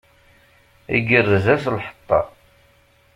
[0.97, 2.21] Igerrez-as lḥeṭṭa.